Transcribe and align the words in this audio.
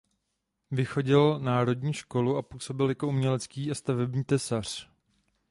Vychodil 0.71 1.39
národní 1.39 1.93
školu 1.93 2.37
a 2.37 2.41
působil 2.41 2.89
jako 2.89 3.07
umělecký 3.07 3.71
a 3.71 3.75
stavební 3.75 4.23
tesař. 4.23 4.89